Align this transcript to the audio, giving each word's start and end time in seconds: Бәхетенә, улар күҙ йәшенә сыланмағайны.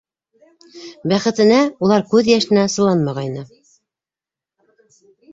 Бәхетенә, 1.11 1.59
улар 1.87 2.05
күҙ 2.13 2.29
йәшенә 2.35 2.63
сыланмағайны. 2.77 3.43